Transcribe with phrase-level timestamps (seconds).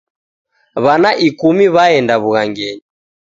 [0.83, 2.83] Wana ikumi waenda wughangenyi